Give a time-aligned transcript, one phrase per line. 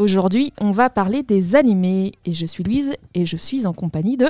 [0.00, 4.16] Aujourd'hui, on va parler des animés et je suis Louise et je suis en compagnie
[4.16, 4.28] de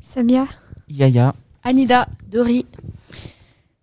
[0.00, 0.48] Samia,
[0.88, 2.66] Yaya, Anida, Dori.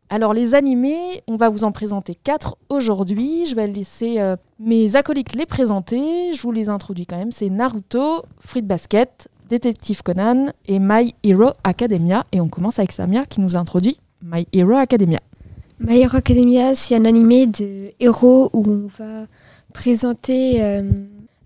[0.09, 3.45] Alors les animés, on va vous en présenter quatre aujourd'hui.
[3.45, 6.33] Je vais laisser euh, mes acolytes les présenter.
[6.33, 7.31] Je vous les introduis quand même.
[7.31, 12.25] C'est Naruto, Fruit Basket, Détective Conan et My Hero Academia.
[12.33, 15.21] Et on commence avec Samia qui nous introduit My Hero Academia.
[15.79, 19.27] My Hero Academia, c'est un animé de héros où on va
[19.73, 20.83] présenter euh,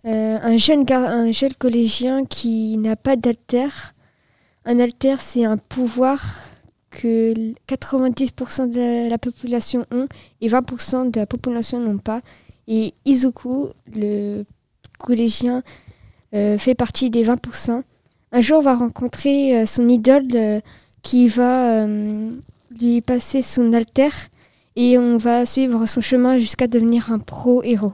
[0.08, 3.68] euh, un, jeune gar- un jeune collégien qui n'a pas d'alter.
[4.66, 6.20] Un alter, c'est un pouvoir
[6.90, 10.08] que l- 90% de la population ont
[10.42, 12.22] et 20% de la population n'ont pas.
[12.68, 14.44] Et Izuku, le
[15.00, 15.64] collégien,
[16.34, 17.84] euh, fait partie des 20%.
[18.34, 20.62] Un jour, on va rencontrer euh, son idole
[21.02, 21.86] qui va
[22.82, 24.10] lui passer son alter
[24.76, 27.94] et on va suivre son chemin jusqu'à devenir un pro-héros.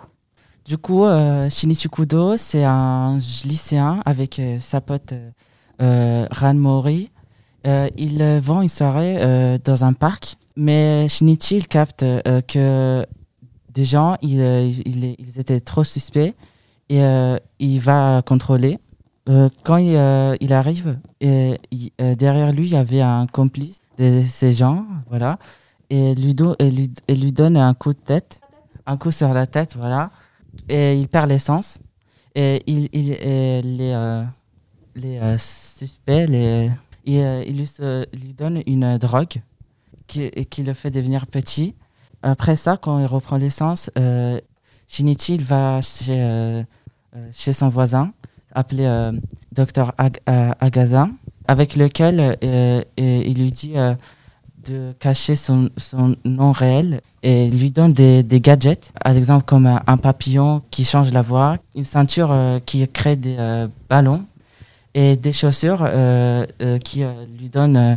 [0.65, 5.13] Du coup, euh, Shinichi Kudo, c'est un lycéen avec euh, sa pote
[5.81, 7.11] euh, Ran Mori.
[7.65, 11.99] Il euh, vend une soirée dans un parc, mais Shinichi il capte
[12.47, 13.05] que
[13.73, 14.39] des gens ils,
[14.85, 16.33] ils- ils étaient trop suspects
[16.89, 18.79] et euh, il va contrôler.
[19.29, 21.57] Euh, quand il, euh, il arrive, et,
[21.99, 25.39] derrière lui, il y avait un complice de ces gens, voilà,
[25.89, 28.41] et lui, do- et lui, et lui donne un coup de tête,
[28.85, 30.09] un coup sur la tête, voilà
[30.69, 31.79] et il perd l'essence.
[32.35, 34.23] Et il, les, euh,
[34.95, 36.71] les euh, suspects, les,
[37.05, 37.69] il, euh, lui,
[38.13, 39.41] lui donne une drogue
[40.07, 41.75] qui, qui le fait devenir petit.
[42.23, 43.91] Après ça, quand il reprend l'essence,
[44.87, 46.63] Shinichi va chez,
[47.31, 48.13] chez son voisin,
[48.51, 49.11] appelé euh,
[49.51, 50.19] Dr Ag-
[51.47, 52.37] avec lequel
[52.97, 53.73] il lui dit
[54.65, 59.81] de cacher son, son nom réel et lui donne des, gadgets, par exemple comme un,
[59.87, 64.23] un papillon qui change la voix, une ceinture euh, qui crée des euh, ballons
[64.93, 67.95] et des chaussures euh, euh, qui euh, lui donnent euh,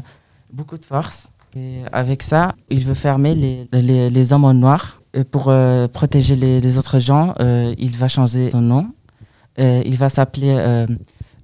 [0.52, 1.30] beaucoup de force.
[1.56, 5.00] Et avec ça, il veut fermer les, les, les hommes en noir.
[5.30, 8.88] Pour euh, protéger les, autres gens, euh, il va changer son nom.
[9.58, 10.86] Euh, il va s'appeler euh,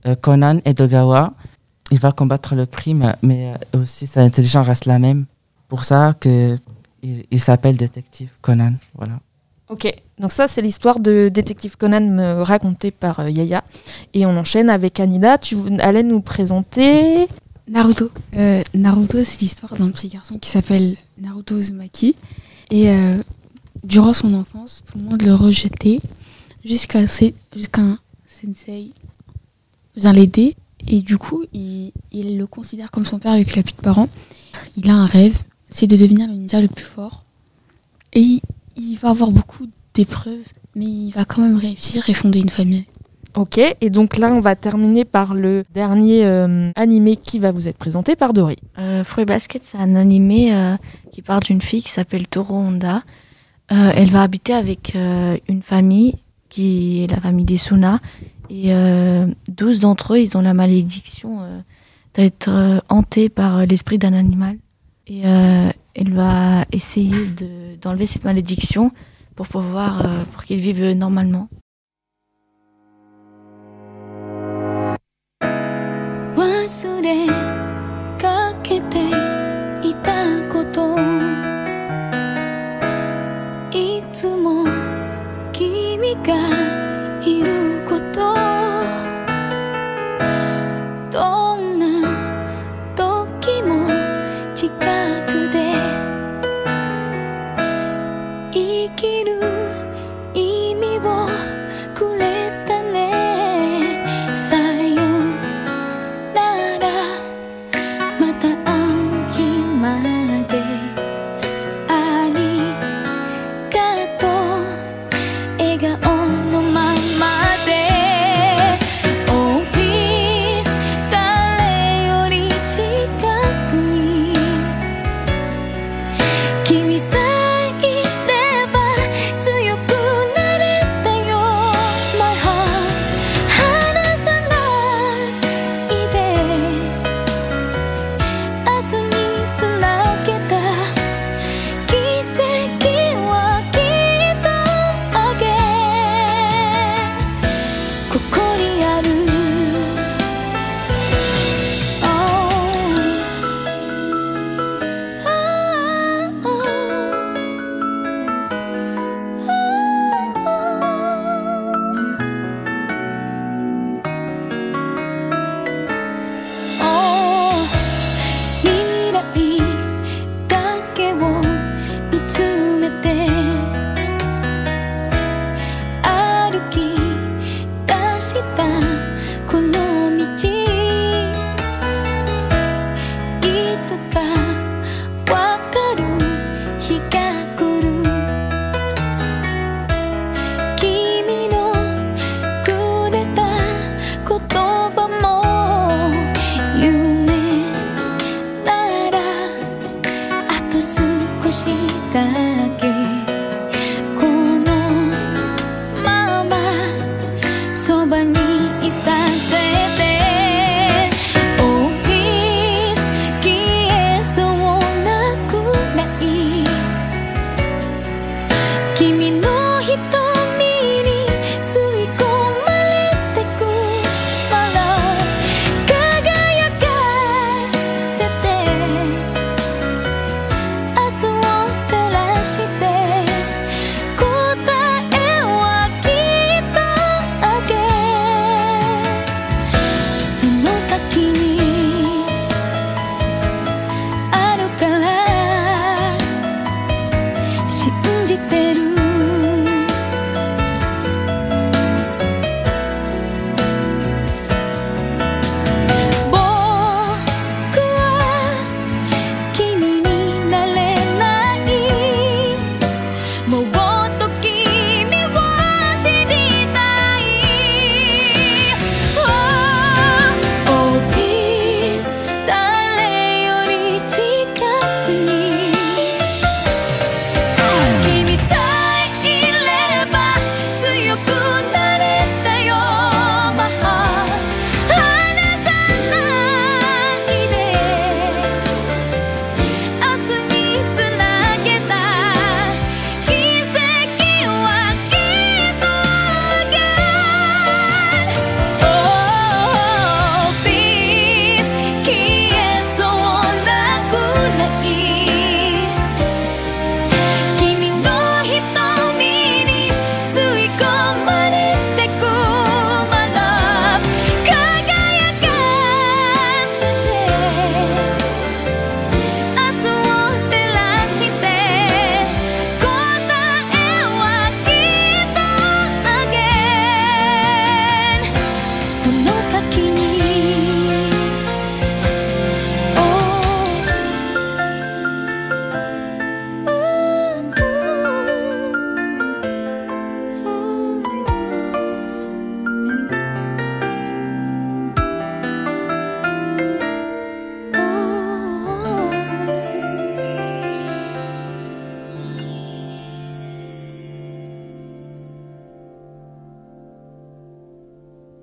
[0.06, 1.32] euh, Conan Edogawa.
[1.92, 5.26] Il va combattre le crime, mais euh, aussi sa intelligence reste la même.
[5.69, 6.58] Pour ça que
[7.03, 8.72] il, il s'appelle Détective Conan.
[8.94, 9.20] Voilà.
[9.69, 13.62] Ok, donc ça c'est l'histoire de Détective Conan me racontée par euh, Yaya.
[14.14, 15.38] Et on enchaîne avec Anida.
[15.38, 17.28] Tu allais nous présenter.
[17.69, 18.10] Naruto.
[18.36, 22.16] Euh, Naruto, c'est l'histoire d'un petit garçon qui s'appelle Naruto Uzumaki.
[22.70, 23.22] Et euh,
[23.84, 26.00] durant son enfance, tout le monde le rejetait
[26.64, 27.06] jusqu'à
[27.54, 28.92] jusqu'à un sensei
[29.97, 30.56] vient l'aider.
[30.88, 33.81] Et du coup, il, il le considère comme son père vu qu'il a plus de
[33.81, 34.09] parents.
[34.76, 35.38] Il a un rêve,
[35.70, 37.25] c'est de devenir le ninja le plus fort.
[38.12, 38.41] Et il,
[38.76, 42.87] il va avoir beaucoup d'épreuves, mais il va quand même réussir et fonder une famille.
[43.34, 47.66] Ok, et donc là on va terminer par le dernier euh, animé qui va vous
[47.66, 48.56] être présenté par Dori.
[48.78, 50.76] Euh, Fruit Basket, c'est un animé euh,
[51.12, 53.03] qui parle d'une fille qui s'appelle Toro Honda.
[53.72, 56.16] Euh, elle va habiter avec euh, une famille
[56.50, 58.00] qui est la famille des Suna.
[58.51, 61.59] Et euh, 12 d'entre eux, ils ont la malédiction euh,
[62.13, 64.57] d'être euh, hantés par euh, l'esprit d'un animal.
[65.07, 68.91] Et euh, elle va essayer de- d'enlever cette malédiction
[69.35, 71.47] pour pouvoir euh, pour qu'ils vivent normalement.
[76.35, 77.27] 忘れ
[78.19, 79.09] かけて
[79.88, 80.97] いたこと
[83.71, 84.65] いつも
[85.53, 86.35] 君が
[87.25, 87.81] いる
[88.22, 88.51] そ。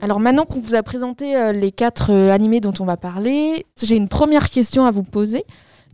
[0.01, 3.65] Alors maintenant qu'on vous a présenté euh, les quatre euh, animés dont on va parler,
[3.81, 5.43] j'ai une première question à vous poser.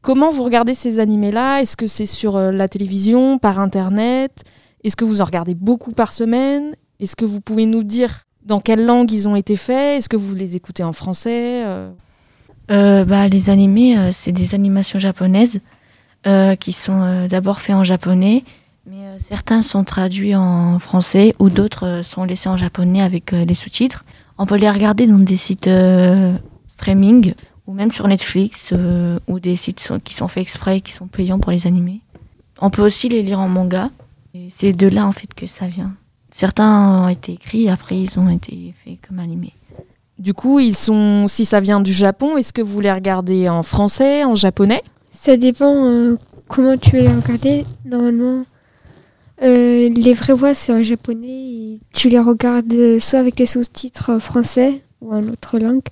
[0.02, 1.62] Comment vous regardez ces animés-là?
[1.62, 4.44] Est-ce que c'est sur euh, la télévision, par Internet?
[4.84, 6.76] Est-ce que vous en regardez beaucoup par semaine?
[7.00, 9.98] Est-ce que vous pouvez nous dire dans quelle langue ils ont été faits?
[9.98, 11.64] Est-ce que vous les écoutez en français
[12.68, 15.60] bah, les animés, c'est des animations japonaises
[16.60, 18.44] qui sont d'abord faits en japonais,
[18.86, 23.34] mais euh, certains sont traduits en français ou d'autres euh, sont laissés en japonais avec
[23.34, 24.04] euh, les sous-titres.
[24.38, 26.36] On peut les regarder dans des sites euh,
[26.68, 27.34] streaming
[27.68, 30.92] ou même sur Netflix euh, ou des sites sont- qui sont faits exprès et qui
[30.92, 32.02] sont payants pour les animés.
[32.62, 33.90] On peut aussi les lire en manga.
[34.34, 35.94] Et c'est de là en fait que ça vient.
[36.30, 39.54] Certains ont été écrits, après ils ont été faits comme animés.
[40.20, 43.64] Du coup, ils sont, si ça vient du Japon, est-ce que vous les regardez en
[43.64, 44.82] français, en japonais?
[45.12, 47.66] Ça dépend euh, comment tu veux les regarder.
[47.86, 48.46] Normalement,
[49.42, 51.28] euh, les vraies voix, c'est en japonais.
[51.28, 55.88] Et tu les regardes soit avec les sous-titres français ou en autre langue,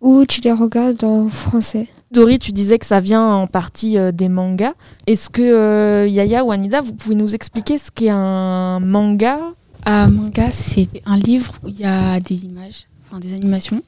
[0.00, 1.88] ou tu les regardes en français.
[2.10, 4.74] Dori, tu disais que ça vient en partie euh, des mangas.
[5.06, 9.38] Est-ce que euh, Yaya ou Anida, vous pouvez nous expliquer ce qu'est un manga?
[9.86, 13.82] Un manga, c'est un livre où il y a des images, enfin des animations.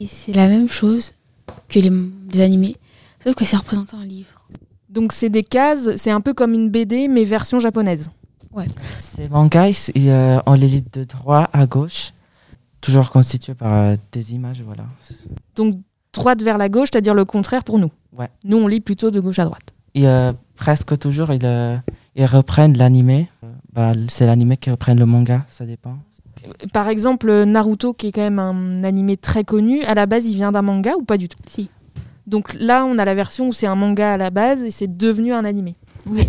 [0.00, 1.12] Et c'est la même chose
[1.68, 1.90] que les,
[2.32, 2.76] les animés,
[3.22, 4.35] sauf que c'est représenté en livre.
[4.96, 8.08] Donc c'est des cases, c'est un peu comme une BD mais version japonaise.
[9.00, 12.14] Ces mangas, ils, euh, on les lit de droite à gauche,
[12.80, 14.84] toujours constitués par euh, des images, voilà.
[15.54, 15.74] Donc
[16.14, 17.90] droite vers la gauche, c'est-à-dire le contraire pour nous.
[18.16, 18.28] Ouais.
[18.44, 19.74] Nous on lit plutôt de gauche à droite.
[19.94, 21.76] Et euh, presque toujours, ils, euh,
[22.14, 23.28] ils reprennent l'animé.
[23.44, 25.98] Euh, bah, c'est l'animé qui reprenne le manga, ça dépend.
[26.72, 30.36] Par exemple, Naruto, qui est quand même un animé très connu, à la base il
[30.36, 31.38] vient d'un manga ou pas du tout?
[31.46, 31.68] Si.
[32.26, 34.96] Donc là on a la version où c'est un manga à la base et c'est
[34.96, 35.76] devenu un animé.
[36.06, 36.26] Oui.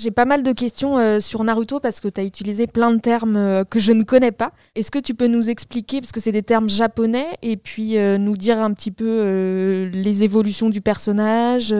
[0.00, 3.00] J'ai pas mal de questions euh, sur Naruto parce que tu as utilisé plein de
[3.00, 4.52] termes euh, que je ne connais pas.
[4.76, 8.16] Est-ce que tu peux nous expliquer, parce que c'est des termes japonais, et puis euh,
[8.16, 11.74] nous dire un petit peu les évolutions du personnage,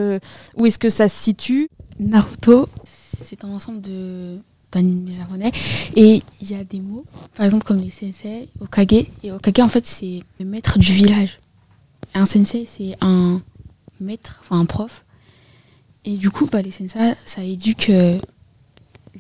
[0.57, 1.69] où est-ce que ça se situe?
[2.01, 4.39] Naruto, c'est un ensemble de
[5.09, 5.51] japonais
[5.97, 7.05] et il y a des mots,
[7.37, 9.07] par exemple comme les sensei, Okage.
[9.23, 11.39] Et Okage, en fait, c'est le maître du village.
[12.15, 13.41] Un sensei, c'est un
[14.01, 15.05] maître, enfin un prof.
[16.05, 18.19] Et du coup, bah, les sensei, ça éduque euh,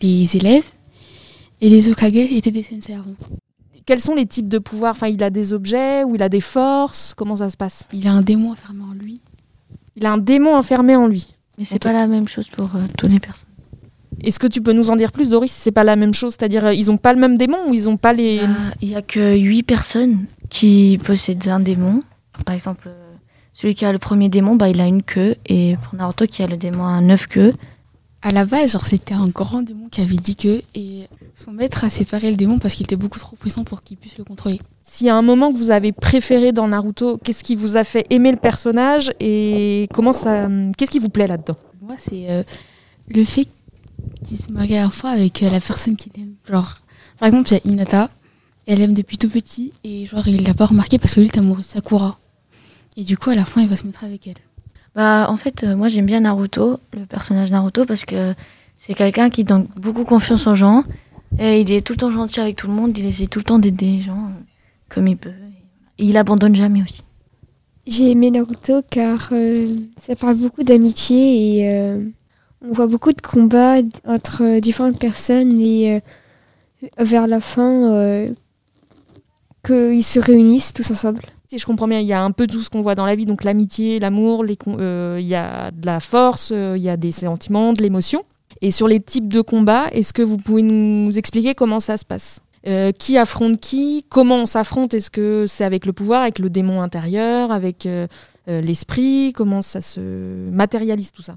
[0.01, 0.65] les élèves.
[1.61, 3.15] Et les Okage étaient des sensei avant.
[3.85, 4.93] Quels sont les types de pouvoirs?
[4.93, 7.15] Enfin, il a des objets, ou il a des forces?
[7.17, 7.87] Comment ça se passe?
[7.93, 9.21] Il a un démon enfermé en lui.
[9.97, 11.29] Il a un démon enfermé en lui.
[11.57, 11.83] Mais c'est Ok.
[11.83, 13.45] pas la même chose pour euh, toutes les personnes.
[14.23, 16.33] Est-ce que tu peux nous en dire plus, Doris, si c'est pas la même chose
[16.39, 18.41] C'est-à-dire, euh, ils ont pas le même démon ou ils ont pas les.
[18.41, 22.03] Ah, Il n'y a que 8 personnes qui possèdent un démon.
[22.45, 23.13] Par exemple, euh,
[23.53, 25.37] celui qui a le premier démon, bah, il a une queue.
[25.47, 27.53] Et pour Naruto qui a le démon a 9 queues.
[28.21, 30.61] À la base, genre, c'était un grand démon qui avait dit que.
[30.75, 33.97] Et son maître a séparé le démon parce qu'il était beaucoup trop puissant pour qu'il
[33.97, 34.61] puisse le contrôler.
[34.83, 37.85] S'il y a un moment que vous avez préféré dans Naruto, qu'est-ce qui vous a
[37.85, 41.57] fait aimer le personnage et comment ça, qu'est-ce qui vous plaît là-dedans?
[41.81, 42.43] Moi, c'est euh,
[43.09, 43.47] le fait
[44.25, 46.35] qu'il se marie à la fois avec euh, la personne qu'il aime.
[46.49, 46.79] Genre,
[47.19, 48.11] par exemple, il y a Hinata,
[48.67, 51.35] elle aime depuis tout petit et genre, il l'a pas remarqué parce que lui, il
[51.35, 52.19] est amoureux de Sakura.
[52.99, 54.35] Et du coup, à la fin, il va se mettre avec elle.
[54.97, 58.35] Bah, en fait, euh, moi j'aime bien Naruto, le personnage Naruto, parce que
[58.77, 60.83] c'est quelqu'un qui donne beaucoup confiance aux gens.
[61.39, 63.45] Et il est tout le temps gentil avec tout le monde, il essaie tout le
[63.45, 64.43] temps d'aider les gens euh,
[64.89, 65.31] comme il peut.
[65.99, 67.05] Et il abandonne jamais aussi.
[67.87, 72.03] J'ai aimé Naruto car euh, ça parle beaucoup d'amitié et euh,
[72.67, 73.77] on voit beaucoup de combats
[74.07, 75.95] entre euh, différentes personnes et
[76.83, 78.33] euh, vers la fin euh,
[79.65, 81.23] qu'ils se réunissent tous ensemble.
[81.51, 83.15] Si je comprends bien, il y a un peu tout ce qu'on voit dans la
[83.15, 86.99] vie, donc l'amitié, l'amour, euh, il y a de la force, euh, il y a
[86.99, 88.23] des sentiments, de l'émotion.
[88.61, 92.05] Et sur les types de combats, est-ce que vous pouvez nous expliquer comment ça se
[92.05, 92.41] passe?
[92.67, 94.05] Euh, Qui affronte qui?
[94.11, 94.93] Comment on s'affronte?
[94.93, 97.89] Est-ce que c'est avec le pouvoir, avec le démon intérieur, avec
[98.47, 99.33] l'esprit?
[99.35, 101.37] Comment ça se matérialise tout ça?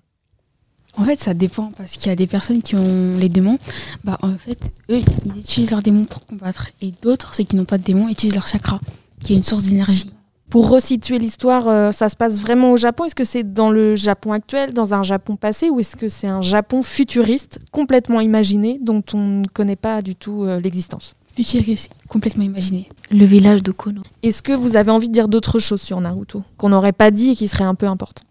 [0.97, 3.59] En fait, ça dépend parce qu'il y a des personnes qui ont les démons.
[4.03, 6.67] Bah, en fait, eux, ils utilisent leurs démons pour combattre.
[6.81, 8.81] Et d'autres, ceux qui n'ont pas de démons, utilisent leur chakra,
[9.23, 10.11] qui est une source d'énergie.
[10.49, 13.95] Pour resituer l'histoire, euh, ça se passe vraiment au Japon Est-ce que c'est dans le
[13.95, 18.77] Japon actuel, dans un Japon passé, ou est-ce que c'est un Japon futuriste, complètement imaginé,
[18.81, 21.13] dont on ne connaît pas du tout euh, l'existence?
[21.37, 22.89] Futuriste, complètement imaginé.
[23.09, 24.01] Le village de Kono.
[24.23, 27.29] Est-ce que vous avez envie de dire d'autres choses sur Naruto, qu'on n'aurait pas dit
[27.29, 28.23] et qui serait un peu important?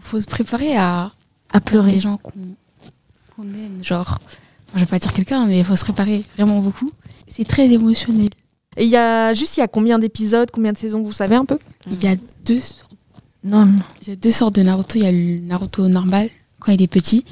[0.00, 1.12] Faut se préparer à,
[1.52, 1.92] À pleurer.
[1.92, 3.82] des gens qu'on aime.
[3.84, 4.18] Genre,
[4.74, 6.90] je vais pas dire quelqu'un, mais il faut se préparer vraiment beaucoup.
[7.28, 8.30] C'est très émotionnel.
[8.76, 11.34] Et il y a juste, il y a combien d'épisodes, combien de saisons, vous savez
[11.34, 11.58] un peu?
[11.90, 12.60] Il y a deux
[13.42, 13.66] Non.
[14.02, 14.98] Il y a deux sortes de Naruto.
[14.98, 16.28] Il y a le Naruto normal,
[16.60, 17.24] quand il est petit.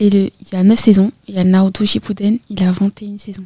[0.00, 1.12] Et le, il y a 9 saisons.
[1.28, 3.44] Il y a le Naruto Shippuden, il a 21 saisons.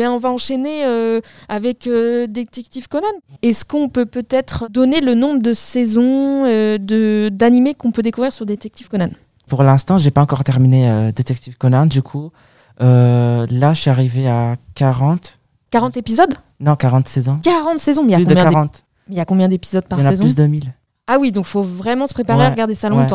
[0.00, 3.04] Bien, on va enchaîner euh, avec euh, Détective Conan.
[3.42, 8.32] Est-ce qu'on peut peut-être donner le nombre de saisons euh, de d'animés qu'on peut découvrir
[8.32, 9.10] sur Détective Conan?
[9.46, 11.84] Pour l'instant, j'ai pas encore terminé Détective Conan.
[11.84, 12.30] Du coup,
[12.78, 15.38] là, je suis arrivé à 40.
[15.70, 16.32] 40 épisodes?
[16.60, 17.38] Non, 40 saisons.
[17.42, 18.84] 40 saisons, mais il y a Plus de combien d'ép- 40.
[19.10, 20.24] il y a combien d'épisodes par Il y en a saison?
[20.24, 20.72] plus de 1000.
[21.08, 23.06] Ah oui, donc faut vraiment se préparer à regarder ça ouais.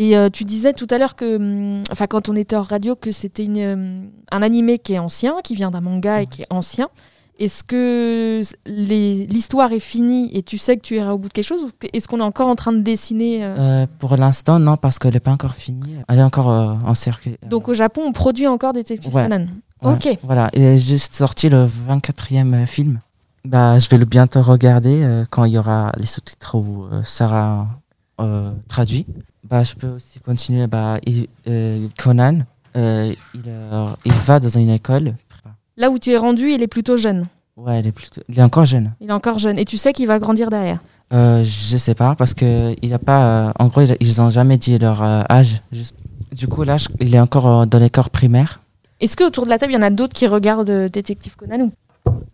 [0.00, 2.94] Et euh, tu disais tout à l'heure que, hum, enfin, quand on était hors radio,
[2.94, 6.46] que c'était hum, un animé qui est ancien, qui vient d'un manga et qui est
[6.50, 6.88] ancien.
[7.40, 11.46] Est-ce que l'histoire est finie et tu sais que tu iras au bout de quelque
[11.46, 14.76] chose ou est-ce qu'on est encore en train de dessiner euh, Euh, pour l'instant, non,
[14.76, 15.94] parce qu'elle n'est pas encore finie.
[16.08, 17.36] Elle est encore euh, en circuit.
[17.46, 19.28] Donc au Japon, on produit encore Ouais.
[19.28, 19.46] Conan.
[19.82, 20.18] ouais, Ok.
[20.24, 22.98] Voilà, il est juste sorti le 24e film.
[23.44, 27.68] Bah, je vais le bientôt regarder quand il y aura les sous-titres euh, sera
[28.20, 29.06] euh, traduit.
[29.48, 30.66] Bah, je peux aussi continuer.
[30.66, 32.40] Bah, il- euh, Conan,
[32.76, 33.42] euh, il,
[34.04, 35.14] il va dans une école.
[35.76, 37.26] Là où tu es rendu, il est plutôt jeune.
[37.56, 38.92] Ouais, il est, plutôt, il est encore jeune.
[39.00, 39.58] Il est encore jeune.
[39.58, 40.80] Et tu sais qu'il va grandir derrière.
[41.10, 43.52] Je sais pas parce que il a pas.
[43.58, 45.60] en gros, ils- ils ont jamais dit leur âge.
[45.72, 45.96] Juste-
[46.36, 48.60] Du coup, là, je- il est encore dans les corps primaires.
[49.00, 51.60] Est-ce que autour de la table, il y en a d'autres qui regardent Détective Conan
[51.66, 51.72] ou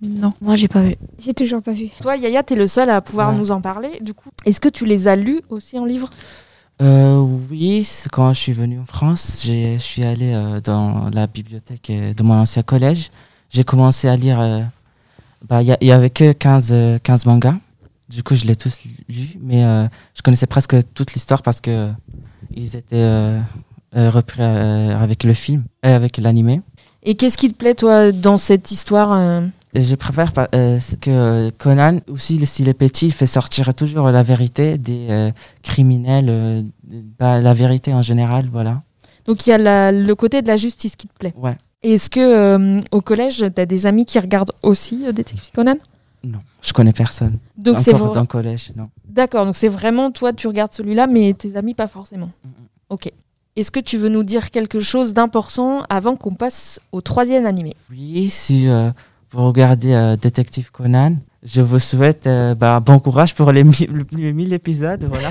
[0.02, 0.32] Non.
[0.40, 0.96] Moi, j'ai pas vu.
[1.18, 1.88] J'ai toujours pas vu.
[2.02, 3.38] Toi, Yaya, t'es le seul à pouvoir Ouais.
[3.38, 3.98] nous en parler.
[4.00, 6.10] Du coup, est-ce que tu les as lus aussi en livre?
[6.82, 7.18] Euh,
[7.50, 11.88] oui, quand je suis venu en France, j'ai- je suis allé euh, dans la bibliothèque
[11.90, 13.10] euh, de mon ancien collège.
[13.50, 14.40] J'ai commencé à lire.
[14.40, 14.60] euh,
[15.48, 17.54] bah, Il y, avait que 15, euh, 15 mangas.
[18.08, 21.70] Du coup, je l'ai tous lus, mais euh, je connaissais presque toute l'histoire parce que
[21.70, 21.90] euh,
[22.54, 23.40] ils étaient euh,
[23.96, 26.60] euh, repris euh, avec le film, euh, avec l'animé.
[27.04, 29.46] Et qu'est-ce qui te plaît, toi, dans cette histoire euh?
[29.46, 34.22] Et Je préfère euh, que Conan, aussi s'il est petit, il fait sortir toujours la
[34.22, 35.30] vérité des euh,
[35.62, 36.62] criminels, euh,
[37.18, 38.82] bah, la vérité en général, voilà.
[39.26, 41.34] Donc, il y a la- le côté de la justice qui te plaît.
[41.36, 41.56] Ouais.
[41.82, 45.76] Est-ce que au collège, t'as des amis qui regardent aussi Détective Conan?
[46.22, 47.38] Non, je connais personne.
[47.56, 48.88] Donc, c'est dans le collège, non.
[49.06, 52.30] D'accord, donc c'est vraiment toi, tu regardes celui-là, mais tes amis, pas forcément.
[52.44, 52.52] Mhm.
[52.90, 53.12] Ok.
[53.56, 57.74] Est-ce que tu veux nous dire quelque chose d'important avant qu'on passe au troisième animé?
[57.90, 58.66] Oui, si
[59.33, 63.63] euh, vous regardez euh, Détective Conan, je vous souhaite euh, bah, bon courage pour les
[63.63, 65.03] 1000 les 1000 épisodes.
[65.09, 65.29] Voilà.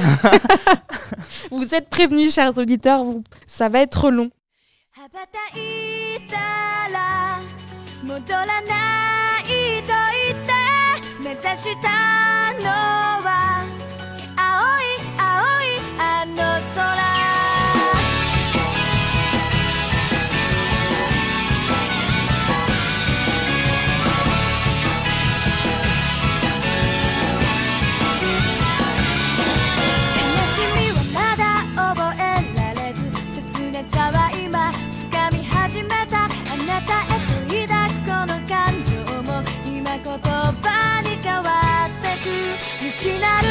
[1.51, 4.31] Vous êtes prévenus, chers auditeurs, vous- ça va être long.
[4.97, 6.37] 羽ばたいた
[6.93, 7.39] ら
[8.03, 9.45] 戻らない
[9.87, 9.95] と
[10.27, 10.53] 言って
[11.23, 11.89] 目指した
[12.61, 12.67] の
[13.23, 13.65] は
[14.37, 14.83] 青い
[15.17, 16.37] 青いあの
[16.75, 17.42] 空
[43.04, 43.43] 지나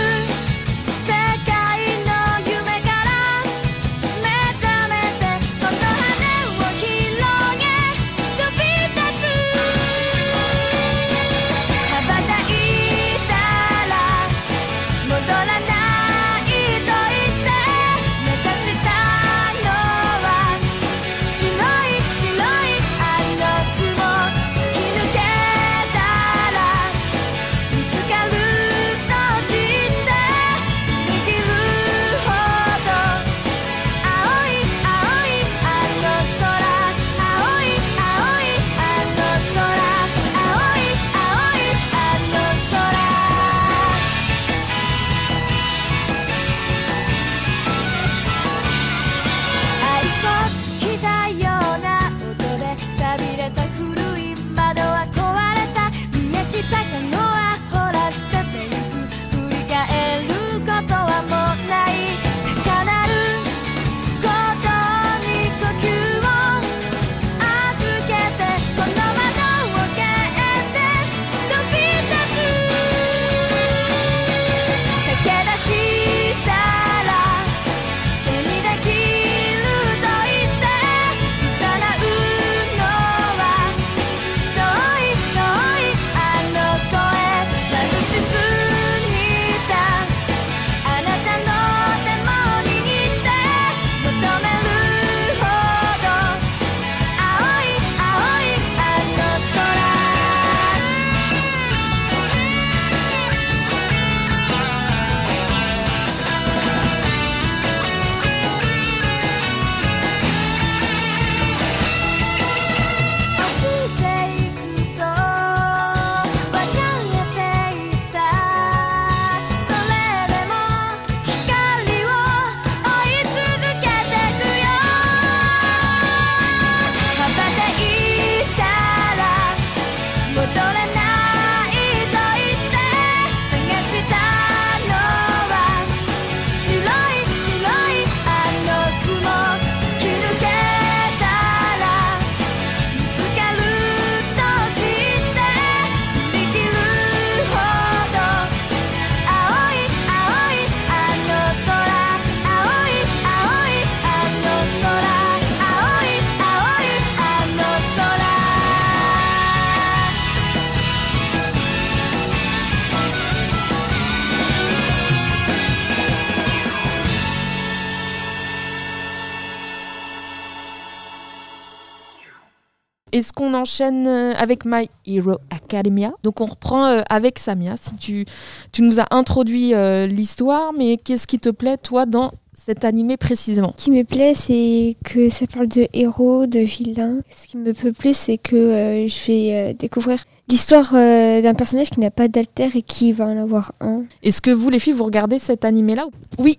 [173.13, 176.13] Est-ce qu'on enchaîne euh, avec My Hero Academia?
[176.23, 177.75] Donc on reprend euh, avec Samia.
[177.81, 178.27] Si tu,
[178.73, 183.17] tu nous as introduit euh, l'histoire, mais qu'est-ce qui te plaît toi dans cet animé
[183.17, 183.75] précisément?
[183.77, 187.21] Ce qui me plaît, c'est que ça parle de héros, de vilains.
[187.31, 191.55] Ce qui me plaît plus, c'est que euh, je vais euh, découvrir l'histoire euh, d'un
[191.55, 194.05] personnage qui n'a pas d'alter et qui va en avoir un.
[194.23, 196.07] Est-ce que vous les filles vous regardez cet animé là
[196.39, 196.57] Oui.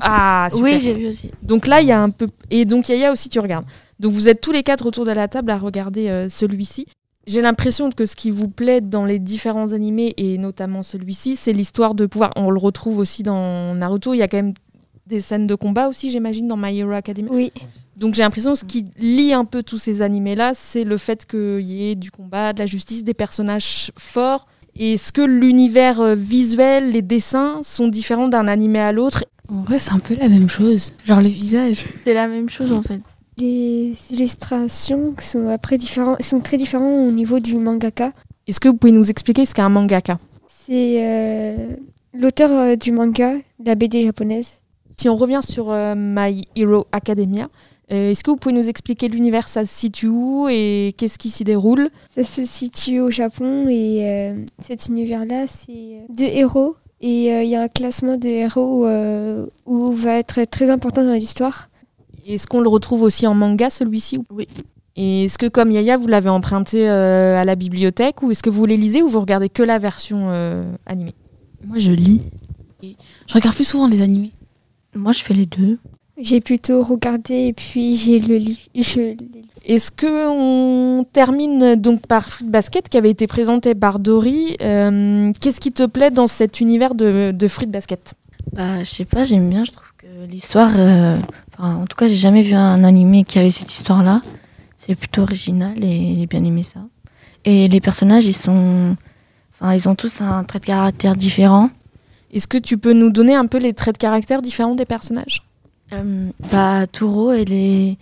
[0.00, 0.64] Ah super.
[0.64, 1.30] Oui, j'ai vu aussi.
[1.42, 3.66] Donc là il y a un peu et donc Yaya aussi tu regardes.
[4.02, 6.86] Donc vous êtes tous les quatre autour de la table à regarder euh, celui-ci.
[7.28, 11.52] J'ai l'impression que ce qui vous plaît dans les différents animés et notamment celui-ci, c'est
[11.52, 12.32] l'histoire de pouvoir.
[12.34, 14.12] On le retrouve aussi dans Naruto.
[14.12, 14.54] Il y a quand même
[15.06, 17.30] des scènes de combat aussi, j'imagine, dans My Hero Academia.
[17.30, 17.52] Oui.
[17.96, 21.24] Donc j'ai l'impression que ce qui lie un peu tous ces animés-là, c'est le fait
[21.24, 24.48] qu'il y ait du combat, de la justice, des personnages forts.
[24.74, 29.62] Et est-ce que l'univers euh, visuel, les dessins sont différents d'un animé à l'autre En
[29.62, 30.92] vrai, c'est un peu la même chose.
[31.04, 31.84] Genre le visage.
[32.02, 33.00] C'est la même chose en fait.
[33.38, 38.12] Les illustrations sont après différents, sont très différents au niveau du mangaka.
[38.46, 40.18] Est-ce que vous pouvez nous expliquer ce qu'est un mangaka?
[40.46, 41.76] C'est euh,
[42.14, 44.60] l'auteur euh, du manga, de la BD japonaise.
[44.96, 47.48] Si on revient sur euh, My Hero Academia,
[47.90, 51.30] euh, est-ce que vous pouvez nous expliquer l'univers, ça se situe où et qu'est-ce qui
[51.30, 51.88] s'y déroule?
[52.14, 56.76] Ça se situe au Japon et cet univers-là, c'est deux héros.
[57.00, 58.86] Et il y a un classement de héros
[59.66, 61.68] où va être très important dans l'histoire.
[62.26, 64.46] Est-ce qu'on le retrouve aussi en manga, celui-ci Oui.
[64.94, 68.50] Et est-ce que, comme Yaya, vous l'avez emprunté euh, à la bibliothèque ou est-ce que
[68.50, 71.14] vous les lisez ou vous regardez que la version euh, animée?
[71.66, 72.20] Moi, je lis.
[72.82, 74.32] Et je regarde plus souvent les animés.
[74.94, 75.78] Moi, je fais les deux.
[76.18, 78.68] J'ai plutôt regardé et puis j'ai le lit.
[78.74, 79.48] Je les lis.
[79.64, 85.32] Est-ce que on termine donc par Fruit Basket qui avait été présenté par Dory Euh,
[85.40, 88.14] Qu'est-ce qui te plaît dans cet univers de, de Fruit Basket?
[88.52, 89.64] Bah, je sais pas, j'aime bien.
[89.64, 90.70] Je trouve que l'histoire.
[91.52, 94.20] Enfin, en tout cas, j'ai jamais vu un animé qui avait cette histoire-là.
[94.76, 96.80] C'est plutôt original et j'ai bien aimé ça.
[97.44, 98.96] Et les personnages, ils sont.
[99.52, 101.70] Enfin, ils ont tous un trait de caractère différent.
[102.32, 105.42] Est-ce que tu peux nous donner un peu les traits de caractère différents des personnages?
[105.92, 106.84] Euh, bah,
[107.36, 107.98] elle est,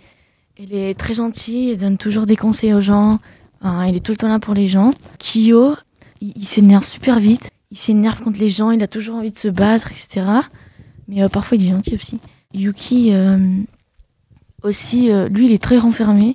[0.57, 3.19] elle est très gentille, elle donne toujours des conseils aux gens.
[3.61, 4.91] Enfin, il est tout le temps là pour les gens.
[5.19, 5.75] Kyo,
[6.21, 7.51] il, il s'énerve super vite.
[7.71, 10.25] Il s'énerve contre les gens, il a toujours envie de se battre, etc.
[11.07, 12.19] Mais euh, parfois, il est gentil aussi.
[12.53, 13.37] Yuki, euh,
[14.63, 16.33] aussi, euh, lui, il est très renfermé.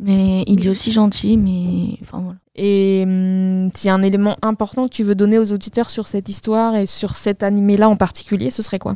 [0.00, 2.38] Mais il est aussi gentil, mais enfin voilà.
[2.54, 6.06] Et hum, s'il y a un élément important que tu veux donner aux auditeurs sur
[6.06, 8.94] cette histoire et sur cet animé-là en particulier, ce serait quoi?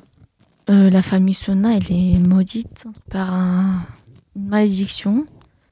[0.71, 3.83] Euh, la famille Sona, elle est maudite par un-
[4.37, 5.27] une malédiction.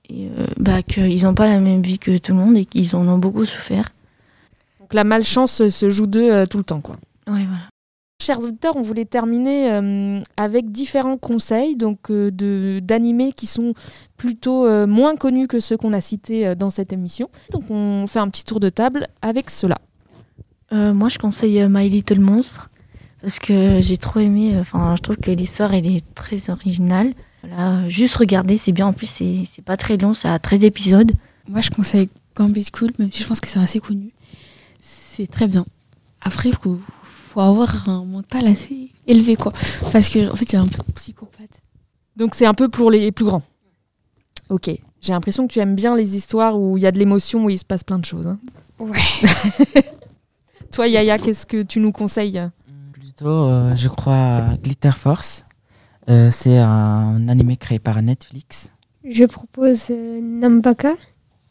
[0.09, 2.97] Et euh, bah, qu'ils n'ont pas la même vie que tout le monde et qu'ils
[2.97, 3.93] en ont beaucoup souffert.
[4.81, 6.97] Donc la malchance se joue d'eux euh, tout le temps, quoi.
[7.29, 7.69] Ouais, voilà.
[8.21, 13.73] Chers auditeurs, on voulait terminer euh, avec différents conseils donc euh, de d'animés qui sont
[14.19, 17.31] plutôt euh, moins connus que ceux qu'on a cités euh, dans cette émission.
[17.51, 19.79] Donc on fait un petit tour de table avec cela.
[20.73, 22.69] Euh, moi, je conseille My Little Monstre
[23.23, 24.55] parce que j'ai trop aimé.
[24.55, 27.15] euh, Enfin, je trouve que l'histoire, elle est très originale.
[27.43, 28.87] Voilà, juste regarder, c'est bien.
[28.87, 31.11] En plus, c'est pas très long, ça a 13 épisodes.
[31.49, 34.13] Moi, je conseille Gambit School, même si je pense que c'est assez connu.
[34.83, 35.65] C'est très bien.
[36.21, 36.57] Après, il
[37.33, 39.53] faut, avoir un mental assez élevé, quoi.
[39.93, 41.62] Parce que, en fait, a un peu de psychopathe.
[42.16, 43.43] Donc c'est un peu pour les plus grands.
[44.49, 44.71] Ok.
[45.01, 47.51] J'ai l'impression que tu aimes bien les histoires où il y a de l'émotion, où
[47.51, 48.27] il se passe plein de choses.
[48.27, 48.38] hein.
[48.79, 48.99] Ouais.
[50.73, 52.40] Toi, Yaya, qu'est-ce que tu nous conseilles?
[52.93, 55.45] Plutôt, euh, je crois, Glitter Force.
[56.09, 58.71] Euh, c'est un animé créé par Netflix.
[59.05, 60.95] Je propose euh, Nambaka,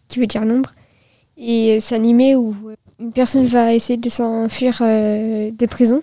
[0.08, 0.72] qui veut dire l'ombre.
[1.38, 2.56] Et euh, c'est animé où
[3.00, 6.02] une personne va essayer de s'enfuir euh, de prison.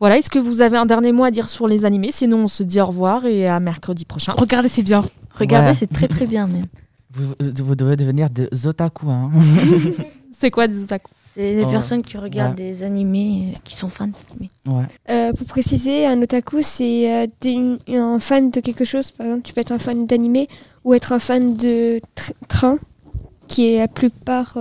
[0.00, 2.10] Voilà, est-ce que vous avez un dernier mot à dire sur les animés?
[2.12, 4.34] Sinon, on se dit au revoir et à mercredi prochain.
[4.36, 5.04] Regardez, c'est bien.
[5.38, 5.74] Regardez, Ouais.
[5.74, 6.66] c'est très très bien même.
[7.12, 7.32] Vous,
[7.64, 9.08] vous devez devenir des otaku.
[9.08, 9.30] Hein.
[10.36, 11.10] C'est quoi des otaku?
[11.20, 12.66] C'est des Oh, personnes qui regardent ouais.
[12.66, 14.50] des animés, euh, qui sont fans d'animés.
[14.66, 14.84] ouais.
[15.10, 19.10] Euh, pour préciser, un otaku, c'est euh, des- un fan de quelque chose.
[19.12, 20.48] Par exemple, tu peux être un fan d'animé
[20.84, 22.78] ou être un fan de tr- train,
[23.48, 24.54] qui est la plupart.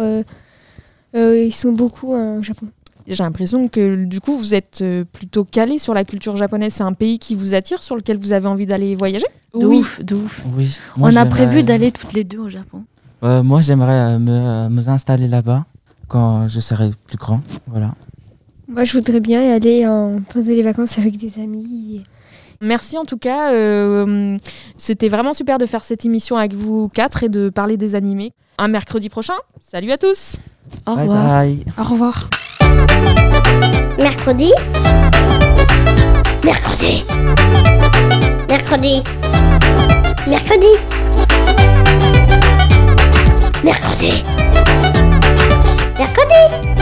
[1.16, 2.68] Euh, euh, ils sont beaucoup en Japon.
[3.06, 6.74] J'ai l'impression que du coup, vous êtes euh, plutôt calé sur la culture japonaise.
[6.74, 9.26] C'est un pays qui vous attire, sur lequel vous avez envie d'aller voyager?
[9.54, 10.42] De ouf, de ouf.
[10.56, 10.78] Oui.
[10.96, 12.84] Moi, On a prévu d'aller toutes les deux au Japon.
[13.24, 15.66] Euh, moi, j'aimerais euh, me, euh, me installer là-bas
[16.08, 17.42] quand je serai plus grand.
[17.68, 17.94] Voilà.
[18.70, 22.04] Moi, je voudrais bien y aller en pendant les vacances avec des amis.
[22.62, 23.52] Merci en tout cas.
[23.52, 24.38] euh,
[24.78, 28.32] C'était vraiment super de faire cette émission avec vous quatre et de parler des animés.
[28.58, 29.36] Un mercredi prochain.
[29.60, 30.38] Salut à tous
[30.86, 31.26] Au bye revoir.
[31.26, 31.66] bye.
[31.78, 32.30] Au revoir.
[33.98, 34.52] Mercredi.
[36.44, 37.04] Mercredi.
[38.50, 39.04] Mercredi.
[40.28, 40.78] Mercredi.
[43.64, 44.24] Mercredi.
[46.00, 46.73] Mercredi.